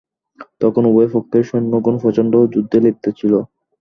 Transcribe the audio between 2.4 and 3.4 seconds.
যুদ্ধে লিপ্ত ছিল।